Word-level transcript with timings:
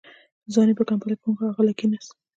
ځان 0.53 0.67
يې 0.69 0.77
په 0.79 0.83
کمپله 0.89 1.15
کې 1.17 1.25
ونغاړه، 1.27 1.55
غلی 1.55 1.73
کېناست. 1.79 2.11